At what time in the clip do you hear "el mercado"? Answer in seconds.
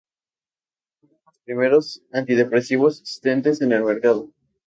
3.73-4.31